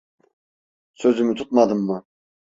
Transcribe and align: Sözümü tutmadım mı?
Sözümü 0.93 1.35
tutmadım 1.35 1.79
mı? 1.85 2.05